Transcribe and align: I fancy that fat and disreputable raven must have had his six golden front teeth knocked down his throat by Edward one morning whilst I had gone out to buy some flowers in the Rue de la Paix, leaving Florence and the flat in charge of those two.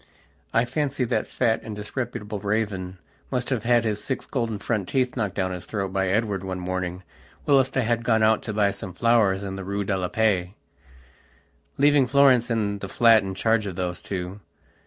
I 0.51 0.65
fancy 0.65 1.03
that 1.03 1.27
fat 1.27 1.61
and 1.61 1.75
disreputable 1.75 2.39
raven 2.39 2.97
must 3.29 3.51
have 3.51 3.61
had 3.65 3.83
his 3.85 4.03
six 4.03 4.25
golden 4.25 4.57
front 4.57 4.89
teeth 4.89 5.15
knocked 5.15 5.35
down 5.35 5.51
his 5.51 5.67
throat 5.67 5.93
by 5.93 6.07
Edward 6.07 6.43
one 6.43 6.57
morning 6.59 7.03
whilst 7.45 7.77
I 7.77 7.81
had 7.81 8.03
gone 8.03 8.23
out 8.23 8.41
to 8.41 8.53
buy 8.53 8.71
some 8.71 8.93
flowers 8.93 9.43
in 9.43 9.57
the 9.57 9.63
Rue 9.63 9.83
de 9.83 9.95
la 9.95 10.07
Paix, 10.07 10.55
leaving 11.77 12.07
Florence 12.07 12.49
and 12.49 12.79
the 12.79 12.89
flat 12.89 13.21
in 13.21 13.35
charge 13.35 13.67
of 13.67 13.75
those 13.75 14.01
two. 14.01 14.39